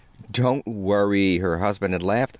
"Don't 0.31 0.65
worry," 0.65 1.37
her 1.37 1.59
husband 1.59 1.93
had 1.93 2.01
laughed. 2.01 2.29